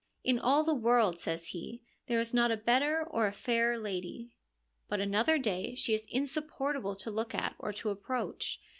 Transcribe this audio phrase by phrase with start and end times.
[0.23, 4.33] In all the world,' says he,' there is not better or a fairer lady.'
[4.87, 8.59] But another day she is insupportable to look at or to approach.